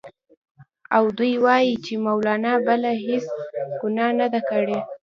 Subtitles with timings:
[0.95, 3.25] او دوی وايي چې مولنا بله هېڅ
[3.81, 4.77] ګناه نه ده کړې.